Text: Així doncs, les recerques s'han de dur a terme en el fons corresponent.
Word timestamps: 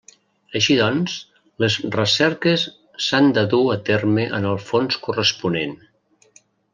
Així 0.59 0.75
doncs, 0.77 1.17
les 1.63 1.75
recerques 1.97 2.63
s'han 3.09 3.29
de 3.41 3.45
dur 3.55 3.61
a 3.77 3.79
terme 3.93 4.25
en 4.41 4.49
el 4.55 4.59
fons 4.71 4.97
corresponent. 5.09 5.77